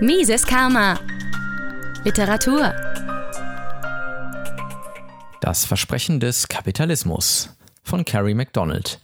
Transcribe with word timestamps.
Mises 0.00 0.44
Karma. 0.44 1.00
Literatur. 2.04 2.74
Das 5.40 5.64
Versprechen 5.64 6.20
des 6.20 6.48
Kapitalismus 6.48 7.56
von 7.82 8.04
Carrie 8.04 8.34
MacDonald. 8.34 9.00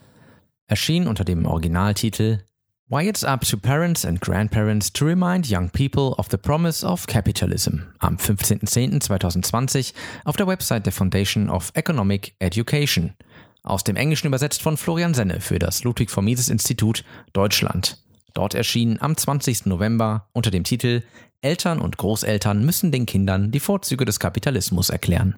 Erschien 0.66 1.08
unter 1.08 1.24
dem 1.24 1.46
Originaltitel 1.46 2.40
Why 2.88 3.08
It's 3.08 3.24
Up 3.24 3.40
to 3.46 3.56
Parents 3.56 4.04
and 4.04 4.20
Grandparents 4.20 4.92
to 4.92 5.06
Remind 5.06 5.50
Young 5.50 5.70
People 5.70 6.14
of 6.18 6.26
the 6.30 6.36
Promise 6.36 6.86
of 6.86 7.06
Capitalism 7.06 7.84
am 8.00 8.16
15.10.2020 8.16 9.94
auf 10.26 10.36
der 10.36 10.46
Website 10.46 10.84
der 10.84 10.92
Foundation 10.92 11.48
of 11.48 11.72
Economic 11.72 12.34
Education. 12.38 13.14
Aus 13.62 13.82
dem 13.82 13.96
Englischen 13.96 14.26
übersetzt 14.26 14.60
von 14.60 14.76
Florian 14.76 15.14
Senne 15.14 15.40
für 15.40 15.58
das 15.58 15.84
Ludwig 15.84 16.10
von 16.10 16.26
Mises 16.26 16.50
Institut 16.50 17.02
Deutschland. 17.32 17.96
Dort 18.34 18.54
erschien 18.54 19.00
am 19.00 19.16
20. 19.16 19.66
November 19.66 20.28
unter 20.32 20.50
dem 20.50 20.64
Titel 20.64 21.02
Eltern 21.40 21.80
und 21.80 21.98
Großeltern 21.98 22.64
müssen 22.64 22.92
den 22.92 23.06
Kindern 23.06 23.50
die 23.50 23.60
Vorzüge 23.60 24.04
des 24.04 24.20
Kapitalismus 24.20 24.90
erklären. 24.90 25.36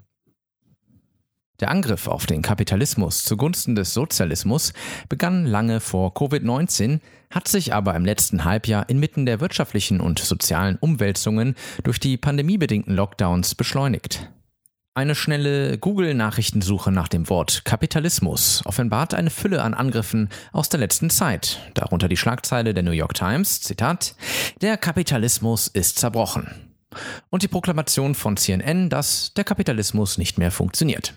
Der 1.61 1.71
Angriff 1.71 2.09
auf 2.09 2.27
den 2.27 2.43
Kapitalismus 2.43 3.23
zugunsten 3.23 3.77
des 3.77 3.95
Sozialismus 3.95 4.73
begann 5.09 5.47
lange 5.47 5.81
vor 5.81 6.13
Covid-19, 6.13 7.01
hat 7.31 7.47
sich 7.47 7.73
aber 7.73 7.95
im 7.95 8.05
letzten 8.05 8.45
Halbjahr 8.45 8.89
inmitten 8.89 9.25
der 9.25 9.41
wirtschaftlichen 9.41 10.01
und 10.01 10.19
sozialen 10.19 10.77
Umwälzungen 10.77 11.55
durch 11.85 12.01
die 12.01 12.17
pandemiebedingten 12.17 12.95
Lockdowns 12.95 13.55
beschleunigt. 13.55 14.31
Eine 14.97 15.17
schnelle 15.17 15.77
Google-Nachrichtensuche 15.77 16.93
nach 16.93 17.09
dem 17.09 17.29
Wort 17.29 17.65
Kapitalismus 17.65 18.63
offenbart 18.65 19.13
eine 19.13 19.31
Fülle 19.31 19.61
an 19.61 19.75
Angriffen 19.75 20.29
aus 20.53 20.69
der 20.69 20.79
letzten 20.79 21.11
Zeit, 21.11 21.59
darunter 21.75 22.07
die 22.07 22.17
Schlagzeile 22.17 22.75
der 22.75 22.85
New 22.85 22.93
York 22.93 23.15
Times, 23.15 23.61
Zitat, 23.61 24.15
Der 24.61 24.77
Kapitalismus 24.77 25.67
ist 25.67 25.99
zerbrochen. 25.99 26.77
Und 27.29 27.43
die 27.43 27.49
Proklamation 27.49 28.15
von 28.15 28.37
CNN, 28.37 28.89
dass 28.89 29.35
der 29.35 29.43
Kapitalismus 29.43 30.17
nicht 30.17 30.39
mehr 30.39 30.53
funktioniert. 30.53 31.15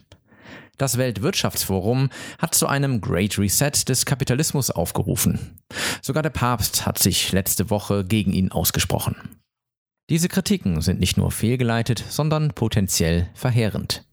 Das 0.80 0.98
Weltwirtschaftsforum 0.98 2.10
hat 2.40 2.56
zu 2.56 2.66
einem 2.66 3.00
Great 3.00 3.38
Reset 3.38 3.72
des 3.88 4.08
Kapitalismus 4.08 4.72
aufgerufen. 4.72 5.60
Sogar 6.02 6.24
der 6.24 6.32
Papst 6.32 6.88
hat 6.88 6.98
sich 6.98 7.32
letzte 7.32 7.70
Woche 7.70 8.04
gegen 8.04 8.34
ihn 8.34 8.52
ausgesprochen. 8.52 9.16
Diese 10.10 10.30
Kritiken 10.30 10.80
sind 10.80 11.02
nicht 11.02 11.18
nur 11.18 11.32
fehlgeleitet, 11.32 12.02
sondern 12.08 12.54
potenziell 12.54 13.30
verheerend. 13.34 14.06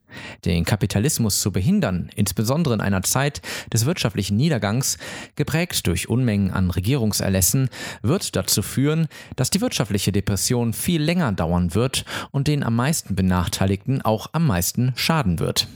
Den 0.45 0.65
Kapitalismus 0.65 1.41
zu 1.41 1.53
behindern, 1.53 2.11
insbesondere 2.17 2.75
in 2.75 2.81
einer 2.81 3.03
Zeit 3.03 3.43
des 3.73 3.87
wirtschaftlichen 3.87 4.37
Niedergangs, 4.37 4.99
geprägt 5.37 5.87
durch 5.87 6.09
Unmengen 6.09 6.51
an 6.51 6.71
Regierungserlässen, 6.71 7.69
wird 8.03 8.35
dazu 8.35 8.63
führen, 8.63 9.07
dass 9.37 9.51
die 9.51 9.61
wirtschaftliche 9.61 10.11
Depression 10.11 10.73
viel 10.73 11.01
länger 11.01 11.31
dauern 11.31 11.75
wird 11.75 12.05
und 12.33 12.49
den 12.49 12.65
am 12.65 12.75
meisten 12.75 13.15
Benachteiligten 13.15 14.03
auch 14.03 14.31
am 14.33 14.49
meisten 14.49 14.93
schaden 14.97 15.39
wird. 15.39 15.69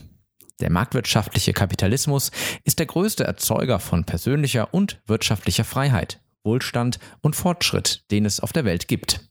Der 0.59 0.69
marktwirtschaftliche 0.69 1.53
Kapitalismus 1.53 2.31
ist 2.65 2.79
der 2.79 2.87
größte 2.87 3.23
Erzeuger 3.23 3.79
von 3.79 4.03
persönlicher 4.03 4.73
und 4.73 5.01
wirtschaftlicher 5.05 5.63
Freiheit, 5.63 6.19
Wohlstand 6.43 6.99
und 7.21 7.37
Fortschritt, 7.37 8.03
den 8.11 8.25
es 8.25 8.41
auf 8.41 8.51
der 8.51 8.65
Welt 8.65 8.89
gibt. 8.89 9.29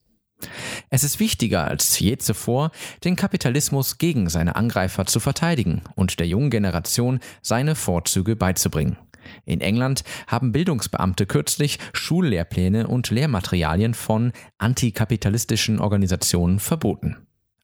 Es 0.91 1.05
ist 1.05 1.21
wichtiger 1.21 1.65
als 1.65 1.99
je 1.99 2.17
zuvor, 2.17 2.71
den 3.05 3.17
Kapitalismus 3.17 3.99
gegen 3.99 4.29
seine 4.29 4.57
Angreifer 4.57 5.07
zu 5.07 5.21
verteidigen 5.21 5.83
und 5.95 6.19
der 6.19 6.27
jungen 6.27 6.51
Generation 6.51 7.21
seine 7.43 7.75
Vorzüge 7.75 8.37
beizubringen. 8.37 8.97
In 9.45 9.61
England 9.61 10.05
haben 10.27 10.53
Bildungsbeamte 10.53 11.27
kürzlich 11.27 11.79
Schullehrpläne 11.93 12.87
und 12.87 13.11
Lehrmaterialien 13.11 13.93
von 13.93 14.33
antikapitalistischen 14.57 15.81
Organisationen 15.81 16.61
verboten. 16.61 17.17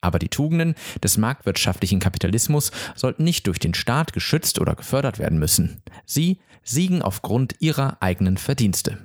Aber 0.02 0.18
die 0.18 0.28
Tugenden 0.28 0.74
des 1.02 1.16
marktwirtschaftlichen 1.16 1.98
Kapitalismus 1.98 2.72
sollten 2.94 3.24
nicht 3.24 3.46
durch 3.46 3.58
den 3.58 3.72
Staat 3.72 4.12
geschützt 4.12 4.60
oder 4.60 4.74
gefördert 4.74 5.18
werden 5.18 5.38
müssen. 5.38 5.82
Sie 6.04 6.40
siegen 6.62 7.00
aufgrund 7.00 7.54
ihrer 7.60 8.02
eigenen 8.02 8.36
Verdienste. 8.36 8.98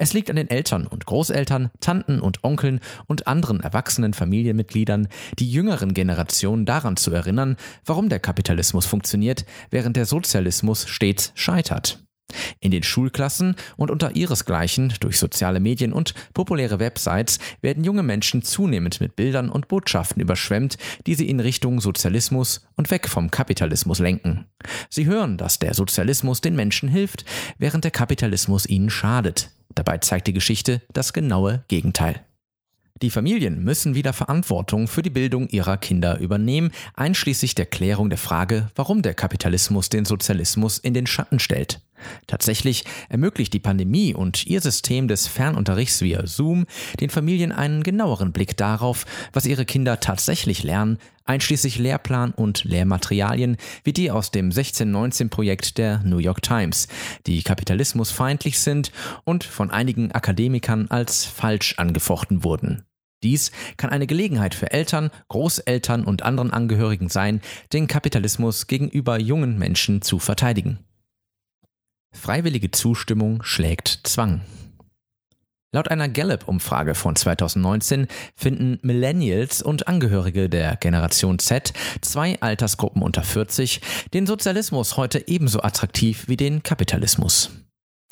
Es 0.00 0.14
liegt 0.14 0.30
an 0.30 0.36
den 0.36 0.48
Eltern 0.48 0.86
und 0.86 1.04
Großeltern, 1.04 1.70
Tanten 1.80 2.20
und 2.20 2.42
Onkeln 2.42 2.80
und 3.06 3.26
anderen 3.26 3.60
erwachsenen 3.60 4.14
Familienmitgliedern, 4.14 5.08
die 5.38 5.52
jüngeren 5.52 5.92
Generationen 5.92 6.64
daran 6.64 6.96
zu 6.96 7.12
erinnern, 7.12 7.56
warum 7.84 8.08
der 8.08 8.18
Kapitalismus 8.18 8.86
funktioniert, 8.86 9.44
während 9.68 9.98
der 9.98 10.06
Sozialismus 10.06 10.88
stets 10.88 11.32
scheitert. 11.34 12.02
In 12.60 12.70
den 12.70 12.82
Schulklassen 12.82 13.56
und 13.76 13.90
unter 13.90 14.16
ihresgleichen 14.16 14.94
durch 15.00 15.18
soziale 15.18 15.60
Medien 15.60 15.92
und 15.92 16.14
populäre 16.32 16.78
Websites 16.78 17.38
werden 17.60 17.84
junge 17.84 18.02
Menschen 18.02 18.40
zunehmend 18.40 19.02
mit 19.02 19.16
Bildern 19.16 19.50
und 19.50 19.68
Botschaften 19.68 20.22
überschwemmt, 20.22 20.78
die 21.06 21.14
sie 21.14 21.28
in 21.28 21.40
Richtung 21.40 21.78
Sozialismus 21.78 22.66
und 22.74 22.90
weg 22.90 23.06
vom 23.06 23.30
Kapitalismus 23.30 23.98
lenken. 23.98 24.46
Sie 24.88 25.04
hören, 25.04 25.36
dass 25.36 25.58
der 25.58 25.74
Sozialismus 25.74 26.40
den 26.40 26.56
Menschen 26.56 26.88
hilft, 26.88 27.26
während 27.58 27.84
der 27.84 27.90
Kapitalismus 27.90 28.64
ihnen 28.64 28.88
schadet. 28.88 29.50
Dabei 29.74 29.98
zeigt 29.98 30.26
die 30.26 30.32
Geschichte 30.32 30.82
das 30.92 31.12
genaue 31.12 31.64
Gegenteil. 31.68 32.24
Die 33.02 33.10
Familien 33.10 33.64
müssen 33.64 33.94
wieder 33.94 34.12
Verantwortung 34.12 34.86
für 34.86 35.00
die 35.00 35.08
Bildung 35.08 35.48
ihrer 35.48 35.78
Kinder 35.78 36.18
übernehmen, 36.18 36.70
einschließlich 36.94 37.54
der 37.54 37.64
Klärung 37.64 38.10
der 38.10 38.18
Frage, 38.18 38.68
warum 38.74 39.00
der 39.00 39.14
Kapitalismus 39.14 39.88
den 39.88 40.04
Sozialismus 40.04 40.78
in 40.78 40.92
den 40.92 41.06
Schatten 41.06 41.38
stellt. 41.38 41.80
Tatsächlich 42.26 42.84
ermöglicht 43.08 43.52
die 43.52 43.60
Pandemie 43.60 44.14
und 44.14 44.46
ihr 44.46 44.60
System 44.60 45.08
des 45.08 45.26
Fernunterrichts 45.26 46.00
via 46.02 46.26
Zoom 46.26 46.66
den 47.00 47.10
Familien 47.10 47.52
einen 47.52 47.82
genaueren 47.82 48.32
Blick 48.32 48.56
darauf, 48.56 49.06
was 49.32 49.46
ihre 49.46 49.64
Kinder 49.64 50.00
tatsächlich 50.00 50.62
lernen, 50.62 50.98
einschließlich 51.24 51.78
Lehrplan 51.78 52.32
und 52.32 52.64
Lehrmaterialien 52.64 53.56
wie 53.84 53.92
die 53.92 54.10
aus 54.10 54.30
dem 54.30 54.50
1619-Projekt 54.50 55.78
der 55.78 56.00
New 56.04 56.18
York 56.18 56.42
Times, 56.42 56.88
die 57.26 57.42
kapitalismusfeindlich 57.42 58.58
sind 58.58 58.90
und 59.24 59.44
von 59.44 59.70
einigen 59.70 60.12
Akademikern 60.12 60.88
als 60.88 61.24
falsch 61.24 61.74
angefochten 61.78 62.42
wurden. 62.42 62.84
Dies 63.22 63.52
kann 63.76 63.90
eine 63.90 64.06
Gelegenheit 64.06 64.54
für 64.54 64.70
Eltern, 64.70 65.10
Großeltern 65.28 66.04
und 66.04 66.22
anderen 66.22 66.52
Angehörigen 66.52 67.08
sein, 67.08 67.42
den 67.72 67.86
Kapitalismus 67.86 68.66
gegenüber 68.66 69.20
jungen 69.20 69.58
Menschen 69.58 70.00
zu 70.00 70.18
verteidigen. 70.18 70.78
Freiwillige 72.12 72.70
Zustimmung 72.70 73.42
schlägt 73.42 74.00
Zwang. 74.04 74.42
Laut 75.72 75.88
einer 75.88 76.08
Gallup-Umfrage 76.08 76.94
von 76.94 77.14
2019 77.14 78.08
finden 78.34 78.78
Millennials 78.82 79.62
und 79.62 79.86
Angehörige 79.86 80.48
der 80.48 80.76
Generation 80.76 81.38
Z, 81.38 81.72
zwei 82.00 82.40
Altersgruppen 82.40 83.02
unter 83.02 83.22
40, 83.22 83.80
den 84.12 84.26
Sozialismus 84.26 84.96
heute 84.96 85.28
ebenso 85.28 85.62
attraktiv 85.62 86.26
wie 86.26 86.36
den 86.36 86.62
Kapitalismus. 86.62 87.50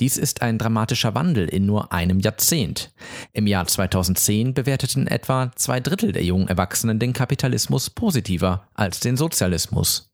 Dies 0.00 0.16
ist 0.16 0.42
ein 0.42 0.58
dramatischer 0.58 1.16
Wandel 1.16 1.48
in 1.48 1.66
nur 1.66 1.92
einem 1.92 2.20
Jahrzehnt. 2.20 2.92
Im 3.32 3.48
Jahr 3.48 3.66
2010 3.66 4.54
bewerteten 4.54 5.08
etwa 5.08 5.50
zwei 5.56 5.80
Drittel 5.80 6.12
der 6.12 6.24
jungen 6.24 6.46
Erwachsenen 6.46 7.00
den 7.00 7.12
Kapitalismus 7.12 7.90
positiver 7.90 8.68
als 8.74 9.00
den 9.00 9.16
Sozialismus. 9.16 10.08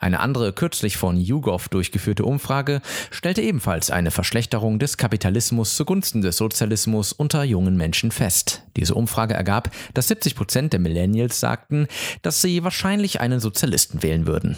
Eine 0.00 0.20
andere 0.20 0.52
kürzlich 0.52 0.96
von 0.96 1.16
YouGov 1.16 1.68
durchgeführte 1.68 2.24
Umfrage 2.24 2.82
stellte 3.10 3.42
ebenfalls 3.42 3.90
eine 3.90 4.12
Verschlechterung 4.12 4.78
des 4.78 4.96
Kapitalismus 4.96 5.74
zugunsten 5.74 6.20
des 6.20 6.36
Sozialismus 6.36 7.12
unter 7.12 7.42
jungen 7.42 7.76
Menschen 7.76 8.12
fest. 8.12 8.62
Diese 8.76 8.94
Umfrage 8.94 9.34
ergab, 9.34 9.70
dass 9.94 10.06
70 10.06 10.36
Prozent 10.36 10.72
der 10.72 10.78
Millennials 10.78 11.40
sagten, 11.40 11.88
dass 12.22 12.40
sie 12.40 12.62
wahrscheinlich 12.62 13.20
einen 13.20 13.40
Sozialisten 13.40 14.04
wählen 14.04 14.28
würden. 14.28 14.56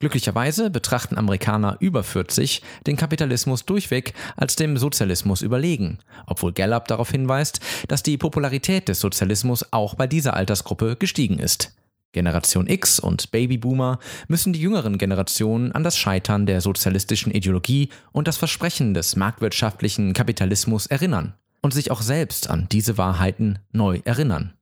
Glücklicherweise 0.00 0.68
betrachten 0.68 1.16
Amerikaner 1.16 1.76
über 1.78 2.02
40 2.02 2.60
den 2.88 2.96
Kapitalismus 2.96 3.64
durchweg 3.64 4.14
als 4.36 4.56
dem 4.56 4.76
Sozialismus 4.76 5.42
überlegen, 5.42 6.00
obwohl 6.26 6.52
Gallup 6.52 6.88
darauf 6.88 7.10
hinweist, 7.12 7.60
dass 7.86 8.02
die 8.02 8.18
Popularität 8.18 8.88
des 8.88 8.98
Sozialismus 8.98 9.72
auch 9.72 9.94
bei 9.94 10.08
dieser 10.08 10.34
Altersgruppe 10.34 10.96
gestiegen 10.96 11.38
ist. 11.38 11.72
Generation 12.14 12.66
X 12.66 12.98
und 12.98 13.30
Babyboomer 13.30 13.98
müssen 14.28 14.54
die 14.54 14.60
jüngeren 14.60 14.96
Generationen 14.96 15.72
an 15.72 15.84
das 15.84 15.98
Scheitern 15.98 16.46
der 16.46 16.62
sozialistischen 16.62 17.32
Ideologie 17.32 17.90
und 18.12 18.26
das 18.26 18.38
Versprechen 18.38 18.94
des 18.94 19.16
marktwirtschaftlichen 19.16 20.14
Kapitalismus 20.14 20.86
erinnern 20.86 21.34
und 21.60 21.74
sich 21.74 21.90
auch 21.90 22.00
selbst 22.00 22.48
an 22.48 22.68
diese 22.72 22.96
Wahrheiten 22.96 23.58
neu 23.72 24.00
erinnern. 24.04 24.54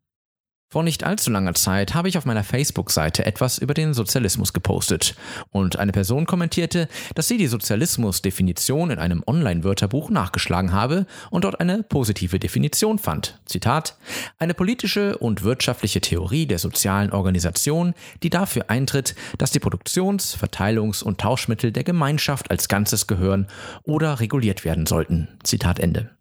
Vor 0.73 0.83
nicht 0.83 1.05
allzu 1.05 1.31
langer 1.31 1.53
Zeit 1.53 1.93
habe 1.93 2.09
ich 2.09 2.17
auf 2.17 2.25
meiner 2.25 2.45
Facebook-Seite 2.45 3.27
etwas 3.27 3.59
über 3.59 3.75
den 3.75 3.93
Sozialismus 3.93 4.55
gepostet 4.55 5.15
und 5.51 5.77
eine 5.77 5.93
Person 5.93 6.25
kommentierte, 6.25 6.89
dass 7.15 7.29
sie 7.29 7.37
die 7.37 7.47
Sozialismus-Definition 7.47 8.91
in 8.91 8.99
einem 8.99 9.23
Online-Wörterbuch 9.27 10.09
nachgeschlagen 10.09 10.73
habe 10.73 11.05
und 11.29 11.45
dort 11.45 11.61
eine 11.61 11.83
positive 11.83 12.39
Definition 12.39 12.99
fand. 12.99 13.39
Zitat: 13.45 13.99
Eine 14.39 14.55
politische 14.55 15.19
und 15.19 15.43
wirtschaftliche 15.43 16.01
Theorie 16.01 16.47
der 16.47 16.59
sozialen 16.59 17.13
Organisation, 17.13 17.93
die 18.23 18.31
dafür 18.31 18.71
eintritt, 18.71 19.15
dass 19.37 19.51
die 19.51 19.61
Produktions-, 19.61 20.35
Verteilungs- 20.35 21.03
und 21.03 21.21
Tauschmittel 21.21 21.71
der 21.71 21.85
Gemeinschaft 21.85 22.51
als 22.51 22.69
Ganzes 22.69 23.07
gehören 23.07 23.47
oder 23.83 24.21
reguliert 24.21 24.65
werden 24.65 24.87
sollten. 24.87 25.29
Zitat 25.43 25.81
Ende. 25.81 26.13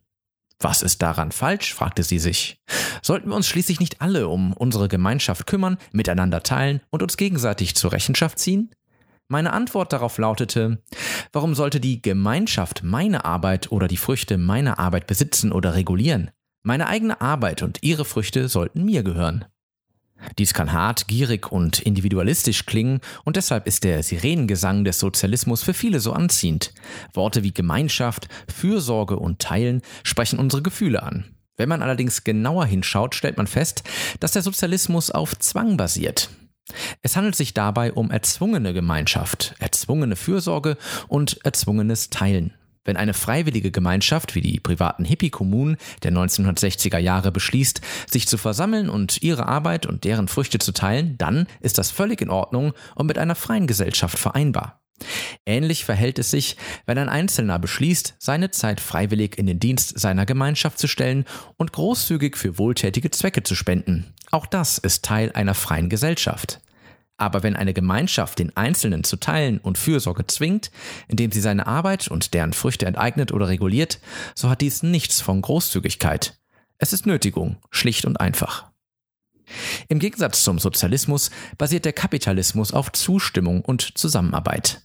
Was 0.62 0.84
ist 0.84 1.02
daran 1.02 1.32
falsch? 1.32 1.74
fragte 1.74 2.04
sie 2.04 2.20
sich. 2.20 2.58
Sollten 3.02 3.30
wir 3.30 3.36
uns 3.36 3.48
schließlich 3.48 3.80
nicht 3.80 4.02
alle 4.02 4.28
um 4.28 4.54
unsere 4.54 4.88
Gemeinschaft 4.88 5.48
kümmern, 5.48 5.78
miteinander 5.92 6.44
teilen 6.44 6.82
und 6.90 7.02
uns 7.04 7.18
gegenseitig 7.18 7.76
zur 7.76 7.92
Rechenschaft 7.92 8.40
ziehen? 8.40 8.72
Meine 9.28 9.54
Antwort 9.54 9.94
darauf 9.94 10.18
lautete, 10.18 10.84
warum 11.32 11.56
sollte 11.56 11.80
die 11.80 12.02
Gemeinschaft 12.02 12.84
meine 12.84 13.24
Arbeit 13.24 13.72
oder 13.72 13.88
die 13.88 13.98
Früchte 13.98 14.38
meiner 14.38 14.78
Arbeit 14.78 15.08
besitzen 15.08 15.52
oder 15.52 15.74
regulieren? 15.74 16.32
Meine 16.64 16.88
eigene 16.88 17.22
Arbeit 17.22 17.64
und 17.64 17.80
ihre 17.82 18.06
Früchte 18.06 18.48
sollten 18.50 18.84
mir 18.84 19.04
gehören. 19.04 19.46
Dies 20.38 20.54
kann 20.54 20.72
hart, 20.72 21.08
gierig 21.08 21.52
und 21.52 21.80
individualistisch 21.80 22.66
klingen 22.66 23.00
und 23.24 23.38
deshalb 23.38 23.66
ist 23.66 23.84
der 23.84 24.04
Sirenengesang 24.04 24.84
des 24.84 25.00
Sozialismus 25.00 25.64
für 25.64 25.74
viele 25.74 26.00
so 26.00 26.14
anziehend. 26.14 26.74
Worte 27.14 27.42
wie 27.42 27.54
Gemeinschaft, 27.54 28.28
Fürsorge 28.48 29.18
und 29.18 29.40
Teilen 29.40 29.82
sprechen 30.04 30.38
unsere 30.38 30.62
Gefühle 30.62 31.02
an. 31.02 31.36
Wenn 31.62 31.70
man 31.70 31.84
allerdings 31.84 32.24
genauer 32.24 32.66
hinschaut, 32.66 33.14
stellt 33.14 33.38
man 33.38 33.46
fest, 33.46 33.84
dass 34.20 34.32
der 34.32 34.42
Sozialismus 34.42 35.12
auf 35.12 35.38
Zwang 35.38 35.78
basiert. 35.78 36.32
Es 37.04 37.16
handelt 37.16 37.36
sich 37.36 37.54
dabei 37.54 37.94
um 37.94 38.10
erzwungene 38.10 38.74
Gemeinschaft, 38.74 39.54
erzwungene 39.60 40.16
Fürsorge 40.16 40.76
und 41.08 41.38
erzwungenes 41.46 42.10
Teilen. 42.10 42.56
Wenn 42.84 42.98
eine 42.98 43.14
freiwillige 43.14 43.70
Gemeinschaft 43.70 44.34
wie 44.34 44.42
die 44.42 44.60
privaten 44.60 45.06
Hippie-Kommunen 45.06 45.78
der 46.02 46.14
1960er 46.14 46.98
Jahre 46.98 47.32
beschließt, 47.32 47.82
sich 48.10 48.28
zu 48.28 48.40
versammeln 48.40 48.90
und 48.90 49.22
ihre 49.22 49.48
Arbeit 49.48 49.86
und 49.86 50.04
deren 50.04 50.28
Früchte 50.28 50.58
zu 50.58 50.72
teilen, 50.72 51.16
dann 51.20 51.46
ist 51.60 51.78
das 51.78 51.92
völlig 51.92 52.24
in 52.24 52.32
Ordnung 52.32 52.74
und 52.96 53.06
mit 53.06 53.20
einer 53.20 53.36
freien 53.36 53.68
Gesellschaft 53.68 54.18
vereinbar. 54.18 54.82
Ähnlich 55.46 55.86
verhält 55.86 56.20
es 56.20 56.32
sich, 56.32 56.58
wenn 56.86 56.98
ein 56.98 57.10
Einzelner 57.10 57.60
beschließt, 57.60 58.16
seine 58.20 58.52
Zeit 58.52 58.80
freiwillig 58.80 59.38
in 59.38 59.48
den 59.48 59.60
Dienst 59.60 60.00
seiner 60.00 60.26
Gemeinschaft 60.26 60.80
zu 60.80 60.88
stellen 60.88 61.26
und 61.58 61.74
großzügig 61.74 62.38
für 62.38 62.58
wohltätige 62.58 63.12
Zwecke 63.12 63.44
zu 63.44 63.56
spenden. 63.56 64.14
Auch 64.32 64.46
das 64.46 64.78
ist 64.78 65.04
Teil 65.04 65.32
einer 65.34 65.54
freien 65.54 65.90
Gesellschaft. 65.90 66.62
Aber 67.18 67.44
wenn 67.44 67.56
eine 67.56 67.74
Gemeinschaft 67.74 68.40
den 68.40 68.58
Einzelnen 68.58 69.04
zu 69.04 69.16
teilen 69.16 69.60
und 69.60 69.78
Fürsorge 69.78 70.26
zwingt, 70.26 70.72
indem 71.08 71.32
sie 71.32 71.42
seine 71.42 71.68
Arbeit 71.68 72.08
und 72.08 72.34
deren 72.34 72.54
Früchte 72.54 72.88
enteignet 72.88 73.32
oder 73.32 73.48
reguliert, 73.48 74.00
so 74.34 74.50
hat 74.50 74.62
dies 74.62 74.82
nichts 74.82 75.22
von 75.22 75.42
Großzügigkeit. 75.42 76.40
Es 76.80 76.94
ist 76.94 77.06
Nötigung, 77.06 77.58
schlicht 77.70 78.06
und 78.06 78.20
einfach. 78.20 78.71
Im 79.88 80.00
Gegensatz 80.00 80.44
zum 80.44 80.60
Sozialismus 80.60 81.32
basiert 81.58 81.86
der 81.86 81.94
Kapitalismus 81.94 82.74
auf 82.74 82.92
Zustimmung 82.92 83.62
und 83.62 83.98
Zusammenarbeit. 83.98 84.82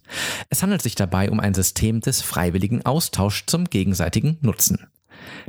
Es 0.50 0.62
handelt 0.62 0.82
sich 0.82 0.94
dabei 0.94 1.30
um 1.30 1.40
ein 1.40 1.54
System 1.54 2.00
des 2.00 2.22
freiwilligen 2.22 2.84
Austauschs 2.84 3.44
zum 3.46 3.64
gegenseitigen 3.64 4.38
Nutzen. 4.40 4.86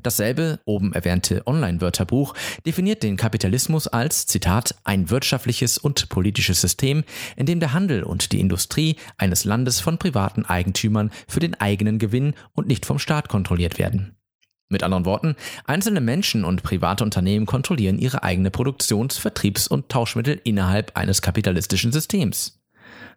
Dasselbe 0.03 0.59
oben 0.65 0.93
erwähnte 0.93 1.45
Online-Wörterbuch 1.45 2.33
definiert 2.65 3.03
den 3.03 3.17
Kapitalismus 3.17 3.87
als, 3.87 4.25
Zitat, 4.25 4.75
ein 4.83 5.09
wirtschaftliches 5.09 5.77
und 5.77 6.09
politisches 6.09 6.61
System, 6.61 7.03
in 7.35 7.45
dem 7.45 7.59
der 7.59 7.73
Handel 7.73 8.03
und 8.03 8.31
die 8.31 8.39
Industrie 8.39 8.95
eines 9.17 9.43
Landes 9.43 9.79
von 9.79 9.97
privaten 9.97 10.45
Eigentümern 10.45 11.11
für 11.27 11.39
den 11.39 11.55
eigenen 11.55 11.99
Gewinn 11.99 12.33
und 12.53 12.67
nicht 12.67 12.85
vom 12.85 12.99
Staat 12.99 13.29
kontrolliert 13.29 13.79
werden. 13.79 14.16
Mit 14.69 14.83
anderen 14.83 15.05
Worten, 15.05 15.35
einzelne 15.65 16.01
Menschen 16.01 16.43
und 16.43 16.61
private 16.61 17.03
Unternehmen 17.03 17.45
kontrollieren 17.45 17.99
ihre 17.99 18.23
eigene 18.23 18.51
Produktions-, 18.51 19.17
Vertriebs- 19.17 19.67
und 19.67 19.87
Tauschmittel 19.89 20.41
innerhalb 20.43 20.97
eines 20.97 21.21
kapitalistischen 21.21 21.93
Systems. 21.93 22.59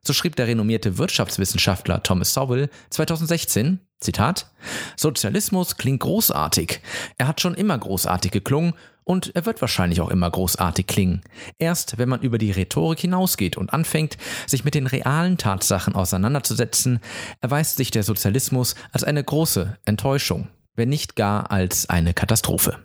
So 0.03 0.13
schrieb 0.13 0.37
der 0.37 0.47
renommierte 0.47 0.97
Wirtschaftswissenschaftler 0.97 2.03
Thomas 2.03 2.33
Sowell 2.33 2.71
2016, 2.91 3.81
Zitat, 4.01 4.51
Sozialismus 4.97 5.77
klingt 5.77 6.01
großartig. 6.01 6.81
Er 7.19 7.29
hat 7.29 7.41
schon 7.41 7.55
immer 7.55 7.77
großartig 7.77 8.31
geklungen 8.31 8.73
und 9.05 9.35
er 9.35 9.45
wird 9.45 9.61
wahrscheinlich 9.61 10.01
auch 10.01 10.09
immer 10.09 10.31
großartig 10.31 10.87
klingen. 10.87 11.21
Erst 11.59 11.99
wenn 11.99 12.09
man 12.09 12.23
über 12.23 12.39
die 12.39 12.51
Rhetorik 12.51 13.01
hinausgeht 13.01 13.57
und 13.57 13.75
anfängt, 13.75 14.17
sich 14.47 14.65
mit 14.65 14.75
den 14.75 14.87
realen 14.87 15.37
Tatsachen 15.37 15.95
auseinanderzusetzen, 15.95 17.01
erweist 17.41 17.77
sich 17.77 17.91
der 17.91 18.05
Sozialismus 18.05 18.77
als 18.93 19.05
eine 19.05 19.23
große 19.23 19.77
Enttäuschung, 19.85 20.49
wenn 20.75 20.89
nicht 20.89 21.17
gar 21.17 21.51
als 21.51 21.89
eine 21.89 22.15
Katastrophe. 22.15 22.79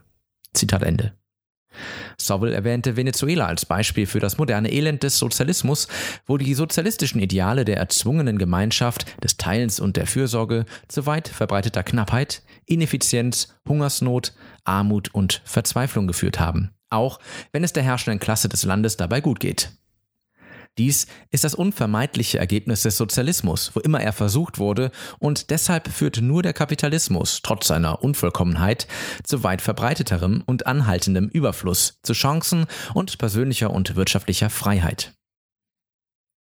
Zitat 0.53 0.83
Ende. 0.83 1.13
Sowell 2.17 2.53
erwähnte 2.53 2.95
Venezuela 2.95 3.47
als 3.47 3.65
Beispiel 3.65 4.05
für 4.05 4.19
das 4.19 4.37
moderne 4.37 4.71
Elend 4.71 5.03
des 5.03 5.19
Sozialismus, 5.19 5.87
wo 6.25 6.37
die 6.37 6.53
sozialistischen 6.53 7.21
Ideale 7.21 7.65
der 7.65 7.77
erzwungenen 7.77 8.37
Gemeinschaft, 8.37 9.21
des 9.23 9.37
Teilens 9.37 9.79
und 9.79 9.97
der 9.97 10.07
Fürsorge 10.07 10.65
zu 10.87 11.05
weit 11.05 11.27
verbreiteter 11.27 11.83
Knappheit, 11.83 12.43
Ineffizienz, 12.65 13.53
Hungersnot, 13.67 14.33
Armut 14.63 15.13
und 15.13 15.41
Verzweiflung 15.43 16.07
geführt 16.07 16.39
haben, 16.39 16.71
auch 16.89 17.19
wenn 17.51 17.63
es 17.63 17.73
der 17.73 17.83
herrschenden 17.83 18.19
Klasse 18.19 18.49
des 18.49 18.63
Landes 18.63 18.97
dabei 18.97 19.21
gut 19.21 19.39
geht. 19.39 19.71
Dies 20.77 21.07
ist 21.31 21.45
das 21.45 21.55
unvermeidliche 21.55 22.37
Ergebnis 22.37 22.81
des 22.81 22.97
Sozialismus, 22.97 23.71
wo 23.73 23.79
immer 23.79 24.01
er 24.01 24.11
versucht 24.11 24.59
wurde, 24.59 24.91
und 25.19 25.49
deshalb 25.49 25.87
führt 25.87 26.21
nur 26.21 26.43
der 26.43 26.53
Kapitalismus, 26.53 27.41
trotz 27.41 27.67
seiner 27.67 28.03
Unvollkommenheit, 28.03 28.87
zu 29.23 29.43
weit 29.43 29.61
verbreiteterem 29.61 30.43
und 30.45 30.67
anhaltendem 30.67 31.29
Überfluss, 31.29 31.99
zu 32.03 32.13
Chancen 32.13 32.65
und 32.93 33.17
persönlicher 33.17 33.71
und 33.71 33.95
wirtschaftlicher 33.95 34.49
Freiheit. 34.49 35.13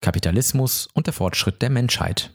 Kapitalismus 0.01 0.87
und 0.93 1.07
der 1.07 1.13
Fortschritt 1.13 1.61
der 1.61 1.69
Menschheit. 1.69 2.31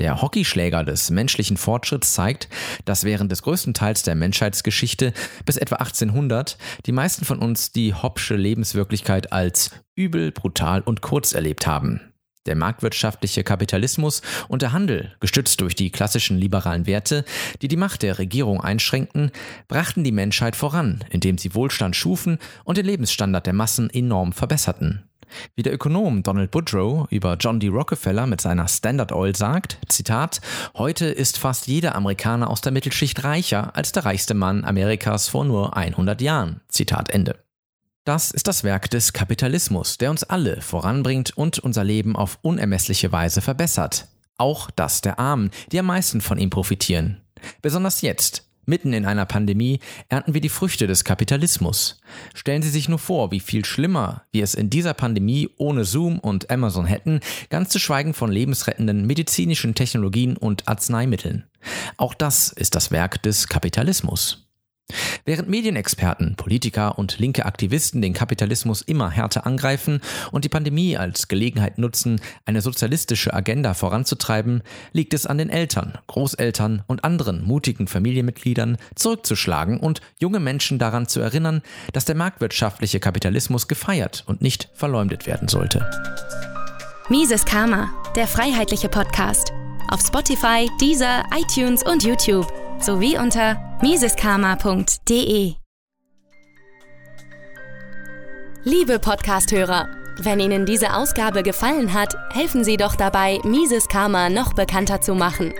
Der 0.00 0.22
Hockeyschläger 0.22 0.82
des 0.82 1.10
menschlichen 1.10 1.58
Fortschritts 1.58 2.14
zeigt, 2.14 2.48
dass 2.86 3.04
während 3.04 3.30
des 3.30 3.42
größten 3.42 3.74
Teils 3.74 4.02
der 4.02 4.14
Menschheitsgeschichte 4.14 5.12
bis 5.44 5.58
etwa 5.58 5.76
1800 5.76 6.56
die 6.86 6.92
meisten 6.92 7.26
von 7.26 7.38
uns 7.38 7.70
die 7.70 7.92
Hobbsche 7.92 8.34
Lebenswirklichkeit 8.34 9.30
als 9.30 9.70
übel, 9.94 10.32
brutal 10.32 10.80
und 10.80 11.02
kurz 11.02 11.34
erlebt 11.34 11.66
haben. 11.66 12.00
Der 12.46 12.56
marktwirtschaftliche 12.56 13.44
Kapitalismus 13.44 14.22
und 14.48 14.62
der 14.62 14.72
Handel, 14.72 15.14
gestützt 15.20 15.60
durch 15.60 15.74
die 15.74 15.90
klassischen 15.90 16.38
liberalen 16.38 16.86
Werte, 16.86 17.26
die 17.60 17.68
die 17.68 17.76
Macht 17.76 18.02
der 18.02 18.18
Regierung 18.18 18.62
einschränkten, 18.62 19.30
brachten 19.68 20.02
die 20.02 20.12
Menschheit 20.12 20.56
voran, 20.56 21.04
indem 21.10 21.36
sie 21.36 21.54
Wohlstand 21.54 21.94
schufen 21.94 22.38
und 22.64 22.78
den 22.78 22.86
Lebensstandard 22.86 23.44
der 23.44 23.52
Massen 23.52 23.90
enorm 23.90 24.32
verbesserten. 24.32 25.09
Wie 25.54 25.62
der 25.62 25.74
Ökonom 25.74 26.22
Donald 26.22 26.54
Woodrow 26.54 27.06
über 27.10 27.36
John 27.38 27.60
D. 27.60 27.68
Rockefeller 27.68 28.26
mit 28.26 28.40
seiner 28.40 28.68
Standard 28.68 29.12
Oil 29.12 29.34
sagt, 29.34 29.78
Zitat, 29.88 30.40
heute 30.76 31.06
ist 31.06 31.38
fast 31.38 31.66
jeder 31.66 31.94
Amerikaner 31.94 32.50
aus 32.50 32.60
der 32.60 32.72
Mittelschicht 32.72 33.24
reicher 33.24 33.74
als 33.76 33.92
der 33.92 34.04
reichste 34.04 34.34
Mann 34.34 34.64
Amerikas 34.64 35.28
vor 35.28 35.44
nur 35.44 35.76
100 35.76 36.20
Jahren. 36.20 36.60
Zitat 36.68 37.10
Ende. 37.10 37.42
Das 38.04 38.30
ist 38.30 38.48
das 38.48 38.64
Werk 38.64 38.90
des 38.90 39.12
Kapitalismus, 39.12 39.98
der 39.98 40.10
uns 40.10 40.24
alle 40.24 40.60
voranbringt 40.60 41.36
und 41.36 41.58
unser 41.58 41.84
Leben 41.84 42.16
auf 42.16 42.38
unermessliche 42.42 43.12
Weise 43.12 43.40
verbessert. 43.40 44.08
Auch 44.38 44.70
das 44.70 45.02
der 45.02 45.18
Armen, 45.18 45.50
die 45.70 45.78
am 45.78 45.86
meisten 45.86 46.20
von 46.20 46.38
ihm 46.38 46.50
profitieren. 46.50 47.20
Besonders 47.62 48.00
jetzt, 48.00 48.49
Mitten 48.70 48.92
in 48.92 49.04
einer 49.04 49.26
Pandemie 49.26 49.80
ernten 50.08 50.32
wir 50.32 50.40
die 50.40 50.48
Früchte 50.48 50.86
des 50.86 51.02
Kapitalismus. 51.02 52.00
Stellen 52.34 52.62
Sie 52.62 52.70
sich 52.70 52.88
nur 52.88 53.00
vor, 53.00 53.32
wie 53.32 53.40
viel 53.40 53.64
schlimmer 53.64 54.22
wir 54.30 54.44
es 54.44 54.54
in 54.54 54.70
dieser 54.70 54.94
Pandemie 54.94 55.50
ohne 55.56 55.84
Zoom 55.84 56.20
und 56.20 56.50
Amazon 56.50 56.86
hätten, 56.86 57.18
ganz 57.48 57.70
zu 57.70 57.80
schweigen 57.80 58.14
von 58.14 58.30
lebensrettenden 58.30 59.08
medizinischen 59.08 59.74
Technologien 59.74 60.36
und 60.36 60.68
Arzneimitteln. 60.68 61.50
Auch 61.96 62.14
das 62.14 62.52
ist 62.52 62.76
das 62.76 62.92
Werk 62.92 63.20
des 63.24 63.48
Kapitalismus. 63.48 64.49
Während 65.24 65.48
Medienexperten, 65.48 66.36
Politiker 66.36 66.98
und 66.98 67.18
linke 67.18 67.46
Aktivisten 67.46 68.02
den 68.02 68.12
Kapitalismus 68.12 68.82
immer 68.82 69.10
härter 69.10 69.46
angreifen 69.46 70.00
und 70.32 70.44
die 70.44 70.48
Pandemie 70.48 70.96
als 70.96 71.28
Gelegenheit 71.28 71.78
nutzen, 71.78 72.20
eine 72.44 72.60
sozialistische 72.60 73.34
Agenda 73.34 73.74
voranzutreiben, 73.74 74.62
liegt 74.92 75.14
es 75.14 75.26
an 75.26 75.38
den 75.38 75.50
Eltern, 75.50 75.98
Großeltern 76.06 76.82
und 76.86 77.04
anderen 77.04 77.44
mutigen 77.44 77.86
Familienmitgliedern 77.86 78.76
zurückzuschlagen 78.94 79.78
und 79.80 80.00
junge 80.18 80.40
Menschen 80.40 80.78
daran 80.78 81.06
zu 81.08 81.20
erinnern, 81.20 81.62
dass 81.92 82.04
der 82.04 82.14
marktwirtschaftliche 82.14 83.00
Kapitalismus 83.00 83.68
gefeiert 83.68 84.24
und 84.26 84.42
nicht 84.42 84.68
verleumdet 84.74 85.26
werden 85.26 85.48
sollte. 85.48 85.88
Mises 87.08 87.44
Karma, 87.44 87.90
der 88.14 88.26
freiheitliche 88.26 88.88
Podcast. 88.88 89.52
Auf 89.88 90.00
Spotify, 90.00 90.68
Deezer, 90.80 91.24
iTunes 91.34 91.82
und 91.82 92.04
YouTube 92.04 92.46
sowie 92.82 93.18
unter 93.18 93.78
miseskarma.de. 93.82 95.54
Liebe 98.64 98.98
Podcasthörer, 98.98 99.88
wenn 100.18 100.38
Ihnen 100.38 100.66
diese 100.66 100.94
Ausgabe 100.94 101.42
gefallen 101.42 101.94
hat, 101.94 102.14
helfen 102.32 102.62
Sie 102.62 102.76
doch 102.76 102.94
dabei, 102.94 103.38
Mises 103.42 103.88
Karma 103.88 104.28
noch 104.28 104.52
bekannter 104.52 105.00
zu 105.00 105.14
machen. 105.14 105.54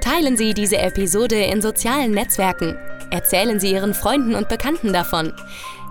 Teilen 0.00 0.36
Sie 0.36 0.52
diese 0.52 0.78
Episode 0.78 1.36
in 1.36 1.62
sozialen 1.62 2.10
Netzwerken. 2.10 2.76
Erzählen 3.12 3.60
Sie 3.60 3.70
Ihren 3.70 3.94
Freunden 3.94 4.34
und 4.34 4.48
Bekannten 4.48 4.92
davon. 4.92 5.32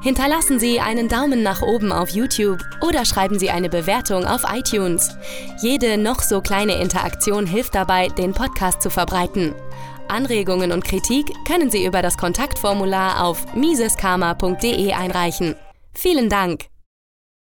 Hinterlassen 0.03 0.59
Sie 0.59 0.81
einen 0.81 1.07
Daumen 1.07 1.43
nach 1.43 1.61
oben 1.61 1.91
auf 1.91 2.09
YouTube 2.09 2.59
oder 2.81 3.05
schreiben 3.05 3.37
Sie 3.39 3.51
eine 3.51 3.69
Bewertung 3.69 4.25
auf 4.25 4.41
iTunes. 4.51 5.15
Jede 5.61 5.97
noch 5.97 6.21
so 6.21 6.41
kleine 6.41 6.81
Interaktion 6.81 7.45
hilft 7.45 7.75
dabei, 7.75 8.07
den 8.07 8.33
Podcast 8.33 8.81
zu 8.81 8.89
verbreiten. 8.89 9.53
Anregungen 10.11 10.71
und 10.71 10.83
Kritik 10.83 11.33
können 11.45 11.71
Sie 11.71 11.85
über 11.85 12.01
das 12.01 12.17
Kontaktformular 12.17 13.23
auf 13.23 13.55
miseskarma.de 13.55 14.93
einreichen. 14.93 15.55
Vielen 15.93 16.29
Dank! 16.29 16.70